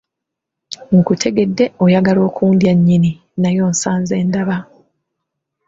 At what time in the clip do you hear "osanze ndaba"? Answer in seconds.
3.69-4.57